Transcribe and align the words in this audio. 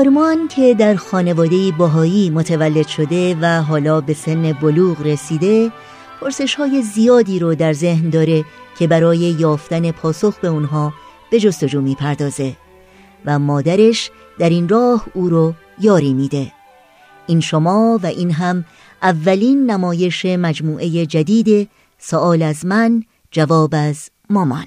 آرمان 0.00 0.48
که 0.48 0.74
در 0.74 0.94
خانواده 0.94 1.72
باهایی 1.78 2.30
متولد 2.30 2.86
شده 2.86 3.36
و 3.40 3.62
حالا 3.62 4.00
به 4.00 4.14
سن 4.14 4.52
بلوغ 4.52 5.06
رسیده 5.06 5.72
پرسش 6.20 6.54
های 6.54 6.82
زیادی 6.82 7.38
رو 7.38 7.54
در 7.54 7.72
ذهن 7.72 8.10
داره 8.10 8.44
که 8.78 8.86
برای 8.86 9.18
یافتن 9.18 9.90
پاسخ 9.90 10.38
به 10.38 10.48
اونها 10.48 10.92
به 11.30 11.40
جستجو 11.40 11.80
می‌پردازه 11.80 12.56
و 13.24 13.38
مادرش 13.38 14.10
در 14.38 14.48
این 14.48 14.68
راه 14.68 15.06
او 15.14 15.28
رو 15.28 15.54
یاری 15.80 16.14
میده. 16.14 16.52
این 17.26 17.40
شما 17.40 18.00
و 18.02 18.06
این 18.06 18.30
هم 18.30 18.64
اولین 19.02 19.70
نمایش 19.70 20.26
مجموعه 20.26 21.06
جدید 21.06 21.70
سوال 21.98 22.42
از 22.42 22.66
من 22.66 23.02
جواب 23.30 23.74
از 23.76 24.10
مامان. 24.30 24.66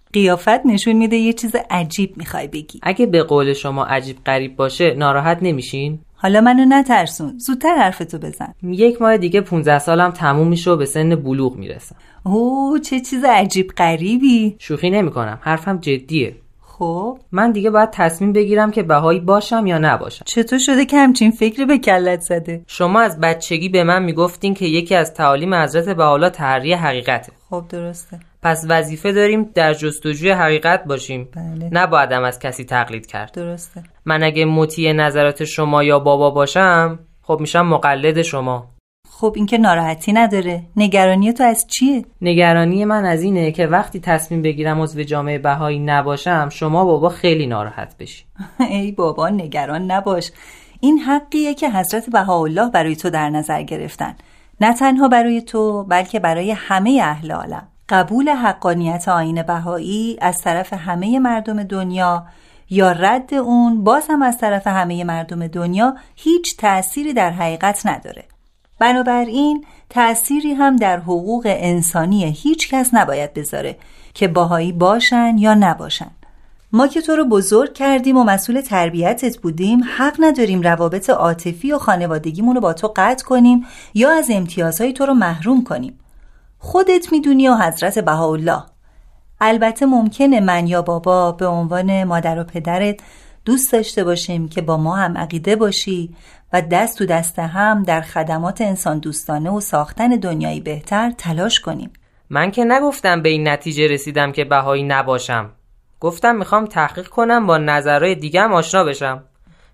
قیافت 0.13 0.65
نشون 0.65 0.93
میده 0.93 1.15
یه 1.15 1.33
چیز 1.33 1.55
عجیب 1.69 2.17
می‌خوای 2.17 2.47
بگی. 2.47 2.79
اگه 2.83 3.05
به 3.05 3.23
قول 3.23 3.53
شما 3.53 3.85
عجیب 3.85 4.17
غریب 4.25 4.55
باشه 4.55 4.93
ناراحت 4.93 5.37
نمیشین؟ 5.41 5.99
حالا 6.15 6.41
منو 6.41 6.65
نترسون. 6.69 7.37
زودتر 7.37 7.75
حرفتو 7.75 8.17
بزن. 8.17 8.53
یک 8.63 9.01
ماه 9.01 9.17
دیگه 9.17 9.41
15 9.41 9.79
سالم 9.79 10.11
تموم 10.11 10.47
میشه 10.47 10.71
و 10.71 10.75
به 10.75 10.85
سن 10.85 11.15
بلوغ 11.15 11.55
می‌رسم. 11.55 11.95
اوه 12.23 12.79
چه 12.79 12.99
چیز 12.99 13.23
عجیب 13.23 13.67
غریبی. 13.67 14.55
شوخی 14.59 14.89
نمی‌کنم. 14.89 15.39
حرفم 15.41 15.77
جدیه. 15.77 16.35
خب؟ 16.81 17.19
من 17.31 17.51
دیگه 17.51 17.69
باید 17.69 17.89
تصمیم 17.91 18.33
بگیرم 18.33 18.71
که 18.71 18.83
بهایی 18.83 19.19
باشم 19.19 19.67
یا 19.67 19.77
نباشم. 19.77 20.25
چطور 20.25 20.59
شده 20.59 20.85
که 20.85 20.97
همچین 20.97 21.31
فکری 21.31 21.65
به 21.65 21.77
کلت 21.77 22.21
زده؟ 22.21 22.63
شما 22.67 23.01
از 23.01 23.19
بچگی 23.19 23.69
به 23.69 23.83
من 23.83 24.03
می‌گفتین 24.03 24.53
که 24.53 24.65
یکی 24.65 24.95
از 24.95 25.13
تعالیم 25.13 25.53
حضرت 25.53 25.89
بهاءالله 25.89 26.29
تحری 26.29 26.73
حقیقته. 26.73 27.31
خب 27.49 27.63
درسته. 27.69 28.19
پس 28.43 28.65
وظیفه 28.69 29.11
داریم 29.11 29.49
در 29.53 29.73
جستجوی 29.73 30.31
حقیقت 30.31 30.83
باشیم. 30.83 31.29
بله. 31.35 31.69
نباید 31.71 32.11
هم 32.11 32.23
از 32.23 32.39
کسی 32.39 32.63
تقلید 32.65 33.05
کرد. 33.05 33.31
درسته. 33.31 33.83
من 34.05 34.23
اگه 34.23 34.45
مطیع 34.45 34.93
نظرات 34.93 35.43
شما 35.43 35.83
یا 35.83 35.99
بابا 35.99 36.29
باشم 36.29 36.99
خب 37.21 37.37
میشم 37.39 37.61
مقلد 37.61 38.21
شما. 38.21 38.70
خب 39.21 39.33
این 39.35 39.45
که 39.45 39.57
ناراحتی 39.57 40.13
نداره. 40.13 40.63
نگرانی 40.75 41.33
تو 41.33 41.43
از 41.43 41.67
چیه؟ 41.67 42.05
نگرانی 42.21 42.85
من 42.85 43.05
از 43.05 43.23
اینه 43.23 43.51
که 43.51 43.67
وقتی 43.67 43.99
تصمیم 43.99 44.41
بگیرم 44.41 44.81
عضو 44.81 45.03
جامعه 45.03 45.37
بهایی 45.37 45.79
نباشم 45.79 46.49
شما 46.49 46.85
بابا 46.85 47.09
خیلی 47.09 47.47
ناراحت 47.47 47.97
بشی. 47.97 48.25
ای 48.69 48.91
بابا 48.91 49.29
نگران 49.29 49.91
نباش. 49.91 50.31
این 50.79 50.99
حقیه 50.99 51.53
که 51.53 51.69
حضرت 51.69 52.09
بهاءالله 52.09 52.69
برای 52.69 52.95
تو 52.95 53.09
در 53.09 53.29
نظر 53.29 53.61
گرفتن. 53.61 54.15
نه 54.61 54.73
تنها 54.73 55.07
برای 55.07 55.41
تو 55.41 55.83
بلکه 55.83 56.19
برای 56.19 56.51
همه 56.51 57.01
اهل 57.03 57.31
عالم. 57.31 57.67
قبول 57.89 58.29
حقانیت 58.29 59.07
آین 59.07 59.43
بهایی 59.43 60.17
از 60.21 60.41
طرف 60.41 60.73
همه 60.73 61.19
مردم 61.19 61.63
دنیا 61.63 62.25
یا 62.69 62.91
رد 62.91 63.33
اون 63.33 63.83
باز 63.83 64.07
هم 64.09 64.21
از 64.21 64.37
طرف 64.37 64.67
همه 64.67 65.03
مردم 65.03 65.47
دنیا 65.47 65.95
هیچ 66.15 66.57
تأثیری 66.57 67.13
در 67.13 67.29
حقیقت 67.29 67.85
نداره. 67.85 68.30
بنابراین 68.81 69.65
تأثیری 69.89 70.53
هم 70.53 70.75
در 70.75 70.97
حقوق 70.97 71.43
انسانی 71.45 72.25
هیچ 72.25 72.69
کس 72.69 72.89
نباید 72.93 73.33
بذاره 73.33 73.77
که 74.13 74.27
باهایی 74.27 74.71
باشن 74.71 75.37
یا 75.37 75.53
نباشن. 75.53 76.11
ما 76.73 76.87
که 76.87 77.01
تو 77.01 77.15
رو 77.15 77.25
بزرگ 77.25 77.73
کردیم 77.73 78.17
و 78.17 78.23
مسئول 78.23 78.61
تربیتت 78.61 79.37
بودیم 79.37 79.79
حق 79.97 80.15
نداریم 80.19 80.61
روابط 80.61 81.09
عاطفی 81.09 81.71
و 81.71 81.77
خانوادگیمون 81.77 82.55
رو 82.55 82.61
با 82.61 82.73
تو 82.73 82.93
قطع 82.95 83.25
کنیم 83.25 83.65
یا 83.93 84.11
از 84.11 84.27
امتیازهای 84.31 84.93
تو 84.93 85.05
رو 85.05 85.13
محروم 85.13 85.63
کنیم. 85.63 85.99
خودت 86.59 87.11
می‌دونی 87.11 87.47
و 87.47 87.55
حضرت 87.55 87.99
بهاءالله. 87.99 88.63
البته 89.41 89.85
ممکنه 89.85 90.39
من 90.39 90.67
یا 90.67 90.81
بابا 90.81 91.31
به 91.31 91.47
عنوان 91.47 92.03
مادر 92.03 92.39
و 92.39 92.43
پدرت 92.43 92.99
دوست 93.45 93.73
داشته 93.73 94.03
باشیم 94.03 94.49
که 94.49 94.61
با 94.61 94.77
ما 94.77 94.95
هم 94.95 95.17
عقیده 95.17 95.55
باشی 95.55 96.15
و 96.53 96.61
دست 96.61 96.97
تو 96.97 97.05
دست 97.05 97.39
هم 97.39 97.83
در 97.83 98.01
خدمات 98.01 98.61
انسان 98.61 98.99
دوستانه 98.99 99.49
و 99.49 99.59
ساختن 99.59 100.07
دنیایی 100.07 100.59
بهتر 100.59 101.11
تلاش 101.11 101.59
کنیم. 101.59 101.93
من 102.29 102.51
که 102.51 102.63
نگفتم 102.63 103.21
به 103.21 103.29
این 103.29 103.47
نتیجه 103.47 103.87
رسیدم 103.87 104.31
که 104.31 104.43
بهایی 104.43 104.83
نباشم. 104.83 105.49
گفتم 105.99 106.35
می‌خوام 106.35 106.65
تحقیق 106.65 107.07
کنم 107.07 107.47
با 107.47 107.57
نظرهای 107.57 108.15
دیگم 108.15 108.53
آشنا 108.53 108.83
بشم. 108.83 109.23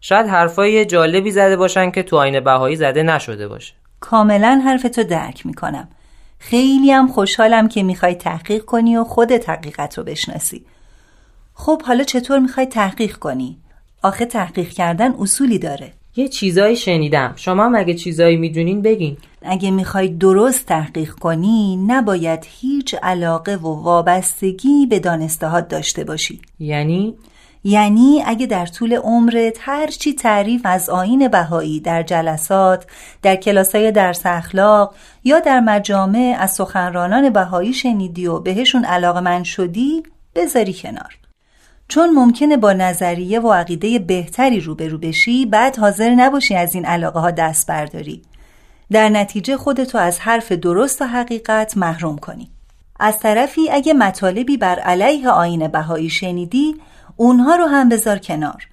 شاید 0.01 0.27
حرفای 0.27 0.85
جالبی 0.85 1.31
زده 1.31 1.57
باشن 1.57 1.91
که 1.91 2.03
تو 2.03 2.17
آین 2.17 2.39
بهایی 2.39 2.75
زده 2.75 3.03
نشده 3.03 3.47
باشه. 3.47 3.73
کاملا 3.99 4.61
حرفتو 4.65 5.03
درک 5.03 5.45
می‌کنم. 5.45 5.87
خیلی 6.39 6.91
هم 6.91 7.07
خوشحالم 7.07 7.67
که 7.67 7.83
می‌خوای 7.83 8.15
تحقیق 8.15 8.65
کنی 8.65 8.97
و 8.97 9.03
خودت 9.03 9.49
حقیقت 9.49 9.97
رو 9.97 10.03
بشناسی. 10.03 10.65
خب 11.59 11.81
حالا 11.81 12.03
چطور 12.03 12.39
می‌خوای 12.39 12.65
تحقیق 12.65 13.15
کنی؟ 13.17 13.57
آخه 14.03 14.25
تحقیق 14.25 14.69
کردن 14.69 15.11
اصولی 15.11 15.59
داره. 15.59 15.93
یه 16.15 16.27
چیزایی 16.27 16.75
شنیدم. 16.75 17.33
شما 17.35 17.65
هم 17.65 17.75
اگه 17.75 17.93
چیزایی 17.93 18.37
می‌دونین 18.37 18.81
بگین. 18.81 19.17
اگه 19.41 19.71
می‌خوای 19.71 20.07
درست 20.07 20.65
تحقیق 20.65 21.11
کنی 21.11 21.75
نباید 21.87 22.47
هیچ 22.49 22.95
علاقه 23.03 23.55
و 23.55 23.83
وابستگی 23.83 24.85
به 24.85 24.99
دانستهات 24.99 25.67
داشته 25.67 26.03
باشی. 26.03 26.41
یعنی؟ 26.59 27.15
یعنی 27.63 28.23
اگه 28.25 28.45
در 28.45 28.65
طول 28.65 28.93
عمرت 28.93 29.57
هرچی 29.61 30.13
تعریف 30.13 30.61
از 30.63 30.89
آین 30.89 31.27
بهایی 31.27 31.79
در 31.79 32.03
جلسات، 32.03 32.85
در 33.21 33.35
کلاسای 33.35 33.91
درس 33.91 34.21
اخلاق 34.25 34.95
یا 35.23 35.39
در 35.39 35.59
مجامع 35.59 36.35
از 36.39 36.51
سخنرانان 36.51 37.29
بهایی 37.29 37.73
شنیدی 37.73 38.27
و 38.27 38.39
بهشون 38.39 38.85
علاقه 38.85 39.19
من 39.19 39.43
شدی 39.43 40.03
بذاری 40.35 40.73
کنار. 40.73 41.17
چون 41.87 42.09
ممکنه 42.09 42.57
با 42.57 42.73
نظریه 42.73 43.39
و 43.39 43.51
عقیده 43.53 43.99
بهتری 43.99 44.59
روبرو 44.59 44.97
بشی 44.97 45.45
بعد 45.45 45.77
حاضر 45.77 46.09
نباشی 46.09 46.55
از 46.55 46.75
این 46.75 46.85
علاقه 46.85 47.19
ها 47.19 47.31
دست 47.31 47.67
برداری. 47.67 48.21
در 48.91 49.09
نتیجه 49.09 49.57
خودتو 49.57 49.97
از 49.97 50.19
حرف 50.19 50.51
درست 50.51 51.01
و 51.01 51.05
حقیقت 51.05 51.77
محروم 51.77 52.17
کنی. 52.17 52.49
از 52.99 53.19
طرفی 53.19 53.69
اگه 53.69 53.93
مطالبی 53.93 54.57
بر 54.57 54.79
علیه 54.79 55.29
آین 55.29 55.67
بهایی 55.67 56.09
شنیدی 56.09 56.75
اونها 57.15 57.55
رو 57.55 57.65
هم 57.65 57.89
بذار 57.89 58.17
کنار. 58.17 58.67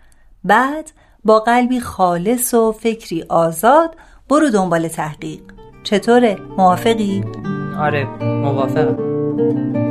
بعد 0.44 0.91
با 1.24 1.41
قلبی 1.41 1.80
خالص 1.80 2.54
و 2.54 2.72
فکری 2.72 3.24
آزاد 3.28 3.97
برو 4.28 4.50
دنبال 4.50 4.88
تحقیق. 4.88 5.41
چطوره؟ 5.84 6.36
موافقی؟ 6.56 7.24
آره 7.78 8.04
موافقم. 8.20 9.84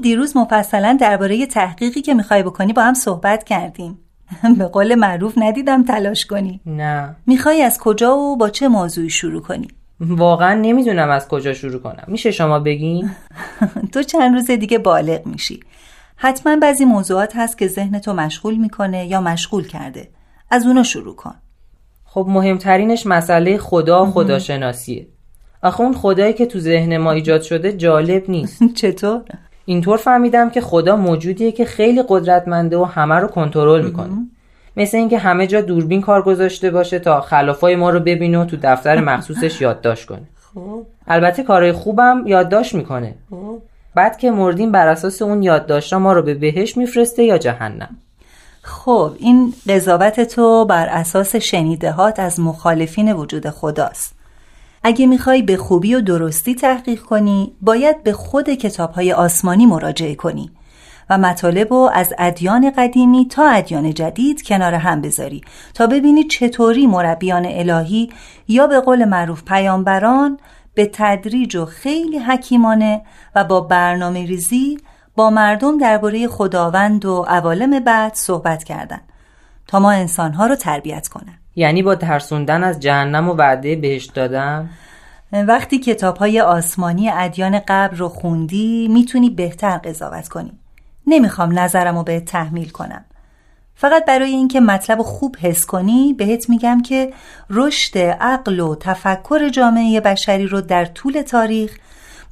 دیروز 0.00 0.36
مفصلا 0.36 0.98
درباره 1.00 1.46
تحقیقی 1.46 2.02
که 2.02 2.14
می‌خوای 2.14 2.42
بکنی 2.42 2.72
با 2.72 2.82
هم 2.82 2.94
صحبت 2.94 3.44
کردیم. 3.44 3.98
به 4.58 4.64
قول 4.64 4.94
معروف 4.94 5.34
ندیدم 5.36 5.84
تلاش 5.84 6.26
کنی. 6.26 6.60
نه. 6.66 7.16
می‌خوای 7.26 7.62
از 7.62 7.78
کجا 7.78 8.16
و 8.16 8.36
با 8.36 8.50
چه 8.50 8.68
موضوعی 8.68 9.10
شروع 9.10 9.42
کنی؟ 9.42 9.68
واقعا 10.00 10.54
نمی‌دونم 10.54 11.10
از 11.10 11.28
کجا 11.28 11.54
شروع 11.54 11.80
کنم. 11.80 12.04
میشه 12.06 12.30
شما 12.30 12.58
بگین؟ 12.58 13.10
تو 13.92 14.02
چند 14.02 14.34
روز 14.34 14.50
دیگه 14.50 14.78
بالغ 14.78 15.26
میشی. 15.26 15.60
حتما 16.16 16.56
بعضی 16.56 16.84
موضوعات 16.84 17.36
هست 17.36 17.58
که 17.58 17.68
ذهن 17.68 17.98
تو 17.98 18.12
مشغول 18.12 18.54
می‌کنه 18.54 19.06
یا 19.06 19.20
مشغول 19.20 19.66
کرده. 19.66 20.08
از 20.50 20.66
اونا 20.66 20.82
شروع 20.82 21.16
کن. 21.16 21.34
خب 22.04 22.26
مهمترینش 22.28 23.06
مسئله 23.06 23.58
خدا 23.58 24.06
و 24.06 24.10
خداشناسیه. 24.10 25.06
آخه 25.62 25.80
اون 25.80 25.94
خدایی 25.94 26.32
که 26.32 26.46
تو 26.46 26.60
ذهن 26.60 26.96
ما 26.96 27.12
ایجاد 27.12 27.42
شده 27.42 27.72
جالب 27.72 28.30
نیست. 28.30 28.62
چطور؟ 28.80 29.22
اینطور 29.70 29.96
فهمیدم 29.96 30.50
که 30.50 30.60
خدا 30.60 30.96
موجودیه 30.96 31.52
که 31.52 31.64
خیلی 31.64 32.04
قدرتمنده 32.08 32.76
و 32.76 32.84
همه 32.84 33.14
رو 33.14 33.28
کنترل 33.28 33.84
می‌کنه. 33.84 34.10
مثل 34.76 34.96
اینکه 34.96 35.18
همه 35.18 35.46
جا 35.46 35.60
دوربین 35.60 36.00
کار 36.00 36.22
گذاشته 36.22 36.70
باشه 36.70 36.98
تا 36.98 37.20
خلافای 37.20 37.76
ما 37.76 37.90
رو 37.90 38.00
ببینه 38.00 38.38
و 38.38 38.44
تو 38.44 38.56
دفتر 38.62 39.00
مخصوصش 39.00 39.60
یادداشت 39.62 40.06
کنه. 40.06 40.22
خب. 40.54 40.86
البته 41.08 41.42
کارهای 41.42 41.72
خوبم 41.72 42.22
یادداشت 42.26 42.74
می‌کنه. 42.74 43.14
خب. 43.30 43.58
بعد 43.94 44.18
که 44.18 44.30
مردیم 44.30 44.72
بر 44.72 44.88
اساس 44.88 45.22
اون 45.22 45.42
یادداشت‌ها 45.42 45.98
ما 45.98 46.12
رو 46.12 46.22
به 46.22 46.34
بهش 46.34 46.76
میفرسته 46.76 47.22
یا 47.22 47.38
جهنم. 47.38 47.96
خب 48.62 49.12
این 49.18 49.54
قضاوت 49.68 50.20
تو 50.20 50.64
بر 50.64 50.86
اساس 50.86 51.36
شنیدهات 51.36 52.20
از 52.20 52.40
مخالفین 52.40 53.12
وجود 53.12 53.50
خداست. 53.50 54.19
اگه 54.82 55.06
می‌خوای 55.06 55.42
به 55.42 55.56
خوبی 55.56 55.94
و 55.94 56.00
درستی 56.00 56.54
تحقیق 56.54 57.02
کنی 57.02 57.56
باید 57.60 58.02
به 58.02 58.12
خود 58.12 58.48
کتابهای 58.50 59.12
آسمانی 59.12 59.66
مراجعه 59.66 60.14
کنی 60.14 60.50
و 61.10 61.18
مطالب 61.18 61.70
رو 61.70 61.90
از 61.94 62.14
ادیان 62.18 62.72
قدیمی 62.78 63.28
تا 63.28 63.48
ادیان 63.48 63.94
جدید 63.94 64.42
کنار 64.42 64.74
هم 64.74 65.00
بذاری 65.00 65.40
تا 65.74 65.86
ببینی 65.86 66.24
چطوری 66.24 66.86
مربیان 66.86 67.46
الهی 67.46 68.10
یا 68.48 68.66
به 68.66 68.80
قول 68.80 69.04
معروف 69.04 69.44
پیامبران 69.44 70.38
به 70.74 70.90
تدریج 70.92 71.56
و 71.56 71.64
خیلی 71.64 72.18
حکیمانه 72.18 73.02
و 73.34 73.44
با 73.44 73.60
برنامه 73.60 74.26
ریزی 74.26 74.78
با 75.16 75.30
مردم 75.30 75.78
درباره 75.78 76.28
خداوند 76.28 77.04
و 77.04 77.22
عوالم 77.22 77.80
بعد 77.80 78.14
صحبت 78.14 78.64
کردند 78.64 79.02
تا 79.66 79.78
ما 79.78 79.90
انسانها 79.90 80.46
رو 80.46 80.54
تربیت 80.54 81.08
کنن. 81.08 81.39
یعنی 81.56 81.82
با 81.82 81.94
ترسوندن 81.94 82.64
از 82.64 82.80
جهنم 82.80 83.28
و 83.28 83.34
وعده 83.34 83.76
بهشت 83.76 84.14
دادن 84.14 84.70
وقتی 85.32 85.78
کتاب 85.78 86.16
های 86.16 86.40
آسمانی 86.40 87.10
ادیان 87.10 87.60
قبل 87.68 87.96
رو 87.96 88.08
خوندی 88.08 88.88
می‌تونی 88.88 89.30
بهتر 89.30 89.78
قضاوت 89.78 90.28
کنی. 90.28 90.52
نمی‌خوام 91.06 91.58
نظرم 91.58 91.96
رو 91.96 92.02
بهت 92.02 92.24
تحمیل 92.24 92.68
کنم. 92.68 93.04
فقط 93.74 94.04
برای 94.04 94.30
اینکه 94.30 94.60
مطلب 94.60 95.02
خوب 95.02 95.36
حس 95.40 95.66
کنی 95.66 96.14
بهت 96.18 96.50
میگم 96.50 96.82
که 96.82 97.12
رشد 97.50 97.98
عقل 97.98 98.60
و 98.60 98.74
تفکر 98.74 99.48
جامعه 99.48 100.00
بشری 100.00 100.46
رو 100.46 100.60
در 100.60 100.84
طول 100.84 101.22
تاریخ 101.22 101.76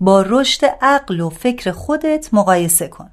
با 0.01 0.25
رشد 0.29 0.67
عقل 0.83 1.21
و 1.21 1.31
فکر 1.31 1.71
خودت 1.71 2.29
مقایسه 2.33 2.89
کن. 2.89 3.11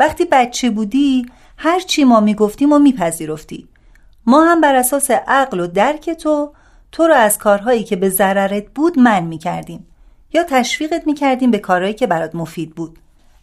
وقتی 0.00 0.24
بچه 0.32 0.70
بودی 0.70 1.26
هر 1.56 1.80
چی 1.80 2.04
ما 2.04 2.20
می‌گفتیم 2.20 2.72
و 2.72 2.78
میپذیرفتی. 2.78 3.68
ما 4.28 4.44
هم 4.44 4.60
بر 4.60 4.74
اساس 4.74 5.10
عقل 5.10 5.60
و 5.60 5.66
درک 5.66 6.10
تو 6.10 6.52
تو 6.92 7.06
رو 7.06 7.14
از 7.14 7.38
کارهایی 7.38 7.84
که 7.84 7.96
به 7.96 8.08
ضررت 8.08 8.64
بود 8.74 8.98
من 8.98 9.24
می‌کردیم. 9.24 9.86
یا 10.32 10.44
تشویقت 10.44 11.06
می‌کردیم 11.06 11.50
به 11.50 11.58
کارهایی 11.58 11.94
که 11.94 12.06
برات 12.06 12.34
مفید 12.34 12.74
بود. 12.74 12.98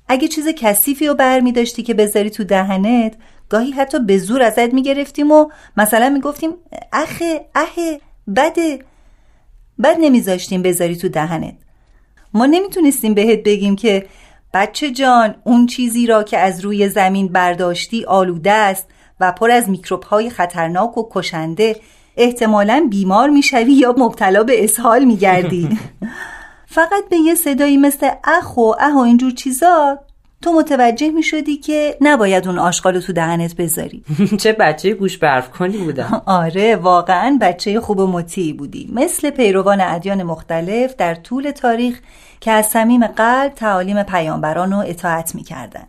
اگه 0.08 0.28
چیز 0.28 0.48
کثیفی 0.48 1.08
رو 1.08 1.14
بر 1.14 1.40
می 1.40 1.52
داشتی 1.52 1.84
که 1.84 1.94
بذاری 1.94 2.30
تو 2.30 2.44
دهنت 2.44 3.14
گاهی 3.50 3.72
حتی 3.72 4.00
به 4.00 4.18
زور 4.18 4.42
ازت 4.42 4.74
می‌گرفتیم 4.74 5.32
و 5.32 5.50
مثلا 5.78 6.10
می‌گفتیم 6.10 6.52
اخه 6.94 7.46
اهه 7.56 8.02
بده. 8.36 8.80
بد 9.84 9.96
نمیذاشتیم 10.00 10.62
بذاری 10.62 10.96
تو 10.96 11.10
دهنت. 11.10 11.56
ما 12.34 12.46
نمی‌تونستیم 12.46 13.14
بهت 13.14 13.44
بگیم 13.44 13.76
که 13.76 14.06
بچه 14.54 14.92
جان 14.92 15.36
اون 15.44 15.66
چیزی 15.66 16.08
را 16.08 16.24
که 16.24 16.38
از 16.38 16.62
روی 16.62 16.90
زمین 16.90 17.28
برداشتی 17.28 18.06
آلوده 18.06 18.52
است 18.52 18.88
و 19.19 19.31
پر 19.31 19.51
از 19.51 19.69
میکروب 19.69 20.03
های 20.03 20.29
خطرناک 20.29 20.97
و 20.97 21.09
کشنده 21.12 21.75
احتمالا 22.17 22.88
بیمار 22.89 23.29
می‌شوی 23.29 23.73
یا 23.73 23.95
مبتلا 23.97 24.44
به 24.44 24.63
اسهال 24.63 25.06
میگردی. 25.06 25.69
فقط 26.75 27.09
به 27.09 27.17
یه 27.17 27.35
صدایی 27.35 27.77
مثل 27.77 28.09
اخ 28.23 28.57
و 28.57 28.73
اه 28.79 28.95
و 28.95 29.00
اینجور 29.00 29.31
چیزا 29.31 30.00
تو 30.41 30.53
متوجه 30.53 31.12
می 31.12 31.23
شدی 31.23 31.57
که 31.57 31.97
نباید 32.01 32.47
اون 32.47 32.59
آشغالو 32.59 33.01
تو 33.01 33.13
دهنت 33.13 33.56
بذاری. 33.56 34.03
چه 34.41 34.53
بچه 34.53 34.94
گوش 34.94 35.17
برف 35.17 35.50
کنی 35.51 35.77
بودم. 35.77 36.21
آره 36.44 36.75
واقعا 36.75 37.38
بچه 37.41 37.79
خوب 37.79 38.00
و 38.00 38.07
مطیعی 38.07 38.53
بودی. 38.53 38.89
مثل 38.94 39.29
پیروان 39.29 39.81
ادیان 39.81 40.23
مختلف 40.23 40.95
در 40.95 41.15
طول 41.15 41.51
تاریخ 41.51 42.00
که 42.39 42.51
از 42.51 42.65
صمیم 42.65 43.07
قلب 43.07 43.53
تعالیم 43.53 44.03
پیامبران 44.03 44.71
رو 44.71 44.77
اطاعت 44.77 45.35
می‌کردن. 45.35 45.88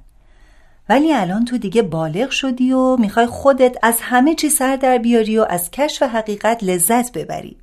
ولی 0.88 1.12
الان 1.12 1.44
تو 1.44 1.58
دیگه 1.58 1.82
بالغ 1.82 2.30
شدی 2.30 2.72
و 2.72 2.96
می‌خوای 2.96 3.26
خودت 3.26 3.76
از 3.82 3.98
همه 4.02 4.34
چی 4.34 4.48
سر 4.48 4.76
در 4.76 4.98
بیاری 4.98 5.38
و 5.38 5.46
از 5.50 5.70
کشف 5.70 6.02
حقیقت 6.02 6.64
لذت 6.64 7.12
ببری. 7.18 7.56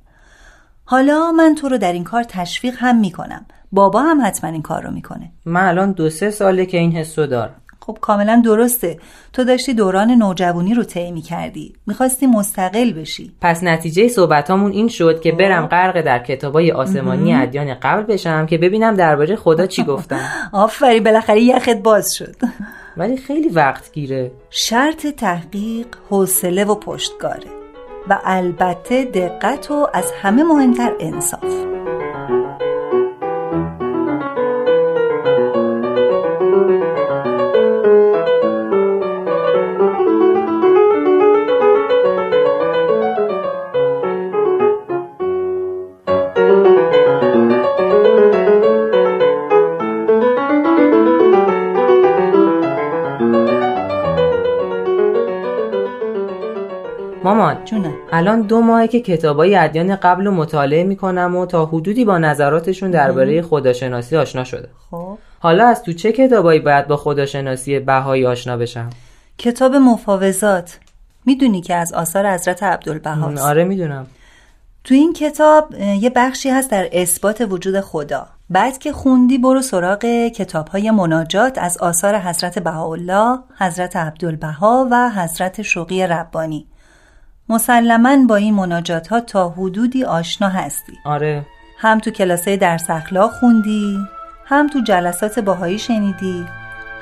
حالا 0.84 1.32
من 1.32 1.54
تو 1.54 1.68
رو 1.68 1.78
در 1.78 1.92
این 1.92 2.04
کار 2.04 2.22
تشویق 2.22 2.74
هم 2.78 3.00
می‌کنم. 3.00 3.46
بابا 3.72 4.02
هم 4.02 4.26
حتما 4.26 4.50
این 4.50 4.62
کار 4.62 4.82
رو 4.82 4.90
می‌کنه. 4.90 5.30
من 5.46 5.68
الان 5.68 5.92
دو 5.92 6.10
سه 6.10 6.30
ساله 6.30 6.66
که 6.66 6.78
این 6.78 6.92
حسو 6.92 7.26
دارم. 7.26 7.54
خب 7.80 7.98
کاملا 8.00 8.42
درسته. 8.44 8.98
تو 9.32 9.44
داشتی 9.44 9.74
دوران 9.74 10.10
نوجوانی 10.10 10.74
رو 10.74 10.82
طی 10.82 11.20
کردی 11.20 11.72
می‌خواستی 11.86 12.26
مستقل 12.26 12.92
بشی. 12.92 13.32
پس 13.40 13.62
نتیجه 13.62 14.08
صحبتامون 14.08 14.72
این 14.72 14.88
شد 14.88 15.20
که 15.20 15.32
برم 15.32 15.66
غرق 15.66 16.00
در 16.00 16.18
کتابای 16.18 16.72
آسمانی 16.72 17.34
ادیان 17.34 17.74
قبل 17.74 18.02
بشم 18.02 18.46
که 18.46 18.58
ببینم 18.58 18.94
درباره 18.94 19.36
خدا 19.36 19.66
چی 19.66 19.84
گفتن. 19.84 20.28
آفری 20.52 21.00
بالاخره 21.00 21.40
یخت 21.40 21.76
باز 21.82 22.14
شد. 22.14 22.36
ولی 22.96 23.16
خیلی 23.16 23.48
وقت 23.48 23.92
گیره. 23.92 24.32
شرط 24.50 25.06
تحقیق 25.06 25.86
حوصله 26.10 26.64
و 26.64 26.74
پشتگاره 26.74 27.50
و 28.08 28.20
البته 28.24 29.04
دقت 29.04 29.70
و 29.70 29.86
از 29.94 30.12
همه 30.22 30.42
مهمتر 30.42 30.92
انصاف. 31.00 31.73
مامان 57.24 57.64
جونم. 57.64 57.94
الان 58.12 58.40
دو 58.40 58.60
ماهه 58.60 58.86
که 58.86 59.00
کتابای 59.00 59.56
ادیان 59.56 59.96
قبل 59.96 60.24
رو 60.24 60.30
مطالعه 60.30 60.84
می‌کنم 60.84 61.36
و 61.36 61.46
تا 61.46 61.66
حدودی 61.66 62.04
با 62.04 62.18
نظراتشون 62.18 62.90
درباره 62.90 63.42
خداشناسی 63.42 64.16
آشنا 64.16 64.44
شده. 64.44 64.68
خب. 64.90 65.18
حالا 65.38 65.66
از 65.66 65.82
تو 65.82 65.92
چه 65.92 66.12
کتابایی 66.12 66.60
باید 66.60 66.86
با 66.86 66.96
خداشناسی 66.96 67.78
بهایی 67.78 68.26
آشنا 68.26 68.56
بشم؟ 68.56 68.90
کتاب 69.38 69.74
مفاوضات. 69.74 70.78
می‌دونی 71.26 71.60
که 71.60 71.74
از 71.74 71.92
آثار 71.92 72.30
حضرت 72.30 72.62
عبدالبهاست 72.62 73.42
آره 73.42 73.64
می‌دونم. 73.64 74.06
تو 74.84 74.94
این 74.94 75.12
کتاب 75.12 75.74
یه 76.00 76.10
بخشی 76.10 76.50
هست 76.50 76.70
در 76.70 76.88
اثبات 76.92 77.46
وجود 77.50 77.80
خدا. 77.80 78.26
بعد 78.50 78.78
که 78.78 78.92
خوندی 78.92 79.38
برو 79.38 79.62
سراغ 79.62 80.28
کتاب 80.28 80.68
های 80.68 80.90
مناجات 80.90 81.58
از 81.58 81.78
آثار 81.78 82.18
حضرت 82.18 82.58
بهاءالله، 82.58 83.38
حضرت 83.58 83.96
عبدالبها 83.96 84.88
و 84.90 85.10
حضرت 85.10 85.62
شوقی 85.62 86.06
ربانی. 86.06 86.66
مسلما 87.48 88.16
با 88.28 88.36
این 88.36 88.54
مناجات 88.54 89.08
ها 89.08 89.20
تا 89.20 89.48
حدودی 89.48 90.04
آشنا 90.04 90.48
هستی. 90.48 90.92
آره. 91.04 91.46
هم 91.78 91.98
تو 91.98 92.10
کلاسه 92.10 92.56
درس 92.56 92.90
اخلاق 92.90 93.30
خوندی 93.30 93.98
هم 94.44 94.66
تو 94.66 94.80
جلسات 94.80 95.38
باهایی 95.38 95.78
شنیدی 95.78 96.46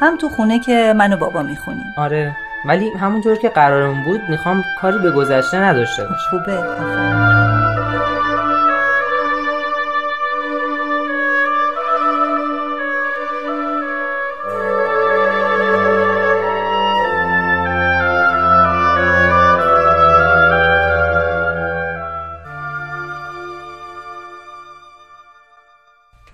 هم 0.01 0.17
تو 0.17 0.29
خونه 0.29 0.59
که 0.59 0.95
من 0.97 1.13
و 1.13 1.17
بابا 1.17 1.43
می‌خونیم 1.43 1.87
آره. 1.97 2.37
ولی 2.65 2.91
همونطور 2.91 3.37
که 3.37 3.49
قرارم 3.49 4.05
بود 4.05 4.21
می‌خوام 4.29 4.65
کاری 4.81 4.99
به 4.99 5.11
گذشته 5.11 5.59
نداشته 5.59 6.03
باشم. 6.05 6.31
خوبه. 6.31 7.72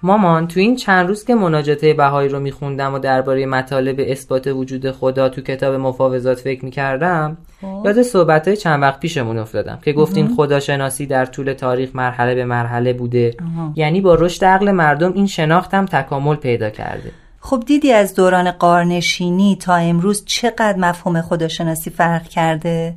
مامان 0.02 0.48
تو 0.48 0.60
این 0.60 0.76
چند 0.76 1.08
روز 1.08 1.24
که 1.24 1.34
مناجاته 1.34 1.94
بهایی 1.94 2.28
رو 2.28 2.40
میخوندم 2.40 2.94
و 2.94 2.98
درباره 2.98 3.46
مطالب 3.46 3.96
اثبات 4.00 4.46
وجود 4.46 4.90
خدا 4.90 5.28
تو 5.28 5.40
کتاب 5.40 5.74
مفاوضات 5.74 6.40
فکر 6.40 6.64
می‌کردم 6.64 7.36
خب. 7.60 7.82
یاد 7.84 8.02
صحبت 8.02 8.54
چند 8.54 8.82
وقت 8.82 9.00
پیشمون 9.00 9.38
افتادم 9.38 9.78
که 9.84 9.92
گفتین 9.92 10.28
خداشناسی 10.36 11.06
در 11.06 11.26
طول 11.26 11.52
تاریخ 11.52 11.90
مرحله 11.94 12.34
به 12.34 12.44
مرحله 12.44 12.92
بوده 12.92 13.34
آها. 13.40 13.72
یعنی 13.76 14.00
با 14.00 14.14
رشد 14.14 14.44
عقل 14.44 14.70
مردم 14.70 15.12
این 15.12 15.26
شناخت 15.26 15.74
هم 15.74 15.86
تکامل 15.86 16.36
پیدا 16.36 16.70
کرده 16.70 17.10
خب 17.40 17.62
دیدی 17.66 17.92
از 17.92 18.14
دوران 18.14 18.50
قارنشینی 18.50 19.56
تا 19.56 19.74
امروز 19.74 20.24
چقدر 20.24 20.76
مفهوم 20.76 21.22
خداشناسی 21.22 21.90
فرق 21.90 22.28
کرده؟ 22.28 22.96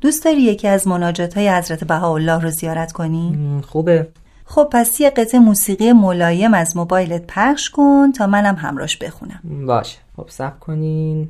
دوست 0.00 0.24
داری 0.24 0.42
یکی 0.42 0.68
از 0.68 0.88
مناجات 0.88 1.36
های 1.36 1.48
حضرت 1.48 1.84
بهاءالله 1.84 2.42
رو 2.42 2.50
زیارت 2.50 2.92
کنی؟ 2.92 3.38
خوبه 3.66 4.08
خب 4.50 4.68
پس 4.72 5.00
یه 5.00 5.10
قطع 5.10 5.38
موسیقی 5.38 5.92
ملایم 5.92 6.54
از 6.54 6.76
موبایلت 6.76 7.24
پخش 7.28 7.70
کن 7.70 8.12
تا 8.12 8.26
منم 8.26 8.54
همراش 8.54 8.96
بخونم. 8.96 9.66
باشه. 9.66 9.98
خب 10.16 10.28
سب 10.28 10.60
کنین. 10.60 11.28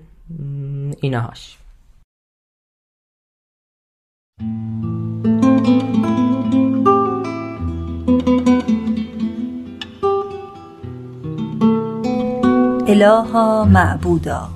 اینهاش 1.00 1.58
الها 12.88 13.64
معبودا. 13.64 14.48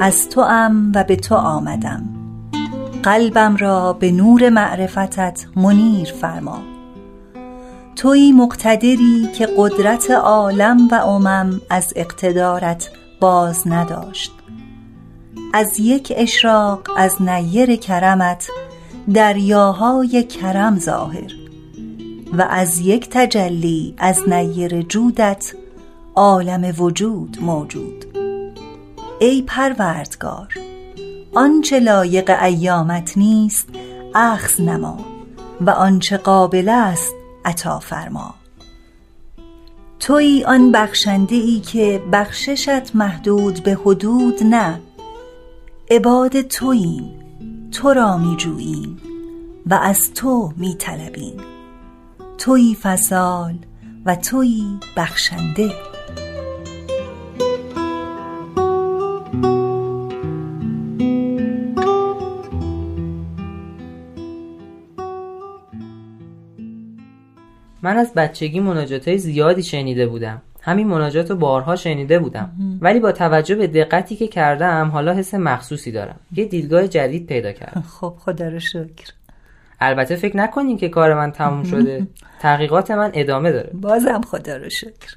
از 0.00 0.28
تو 0.28 0.40
ام 0.40 0.92
و 0.94 1.04
به 1.04 1.16
تو 1.16 1.34
آمدم. 1.34 2.04
قلبم 3.02 3.56
را 3.56 3.92
به 3.92 4.12
نور 4.12 4.48
معرفتت 4.48 5.46
منیر 5.56 6.12
فرما. 6.12 6.75
توی 7.96 8.32
مقتدری 8.32 9.28
که 9.38 9.48
قدرت 9.56 10.10
عالم 10.10 10.88
و 10.88 10.94
امم 10.94 11.60
از 11.70 11.92
اقتدارت 11.96 12.90
باز 13.20 13.68
نداشت. 13.68 14.32
از 15.52 15.80
یک 15.80 16.12
اشراق 16.16 16.80
از 16.96 17.22
نیر 17.22 17.76
کرمت 17.76 18.48
دریاهای 19.14 20.22
کرم 20.22 20.78
ظاهر 20.78 21.32
و 22.32 22.42
از 22.42 22.78
یک 22.80 23.08
تجلی 23.10 23.94
از 23.98 24.28
نیر 24.28 24.82
جودت 24.82 25.54
عالم 26.14 26.74
وجود 26.78 27.38
موجود. 27.40 28.04
ای 29.20 29.42
پروردگار 29.42 30.48
آنچه 31.34 31.78
لایق 31.78 32.38
ایامت 32.42 33.18
نیست 33.18 33.68
اخذ 34.14 34.60
نما 34.60 34.98
و 35.60 35.70
آنچه 35.70 36.16
قابل 36.16 36.68
است 36.68 37.14
عطا 37.46 37.78
فرما 37.78 38.34
تویی 40.00 40.44
آن 40.44 40.72
بخشنده 40.72 41.34
ای 41.34 41.60
که 41.60 42.02
بخششت 42.12 42.96
محدود 42.96 43.62
به 43.62 43.78
حدود 43.84 44.42
نه. 44.42 44.80
عباد 45.90 46.40
توییم 46.40 47.10
تو 47.72 47.92
را 47.92 48.16
می 48.16 48.36
جوییم 48.36 49.00
و 49.66 49.74
از 49.74 50.14
تو 50.14 50.52
می 50.56 50.74
طلبیم 50.74 51.36
تویی 52.38 52.74
فضال 52.74 53.54
و 54.06 54.16
تویی 54.16 54.80
بخشنده. 54.96 55.95
من 67.86 67.96
از 67.96 68.14
بچگی 68.14 68.60
مناجات 68.60 69.08
های 69.08 69.18
زیادی 69.18 69.62
شنیده 69.62 70.06
بودم. 70.06 70.42
همین 70.60 70.86
مناجات 70.86 71.30
رو 71.30 71.36
بارها 71.36 71.76
شنیده 71.76 72.18
بودم. 72.18 72.52
ولی 72.80 73.00
با 73.00 73.12
توجه 73.12 73.54
به 73.54 73.66
دقتی 73.66 74.16
که 74.16 74.28
کردم 74.28 74.88
حالا 74.88 75.12
حس 75.12 75.34
مخصوصی 75.34 75.92
دارم. 75.92 76.16
یه 76.32 76.44
دیدگاه 76.44 76.88
جدید 76.88 77.26
پیدا 77.26 77.52
کردم. 77.52 77.84
خب 78.00 78.14
خدا 78.18 78.48
رو 78.48 78.60
شکر. 78.60 79.12
البته 79.80 80.16
فکر 80.16 80.36
نکنین 80.36 80.76
که 80.76 80.88
کار 80.88 81.14
من 81.14 81.32
تموم 81.32 81.64
شده. 81.64 82.06
تحقیقات 82.42 82.90
من 82.90 83.10
ادامه 83.14 83.52
داره. 83.52 83.70
بازم 83.74 84.20
خدا 84.20 84.56
رو 84.56 84.68
شکر. 84.70 85.16